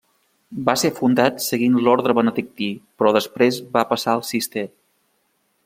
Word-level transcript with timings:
Va 0.69 0.73
ser 0.83 0.89
fundat 0.99 1.43
seguint 1.47 1.75
l'orde 1.87 2.15
benedictí 2.21 2.71
però 3.01 3.13
després 3.19 3.61
va 3.77 3.85
passar 3.93 4.17
al 4.17 4.25
Cister. 4.31 4.65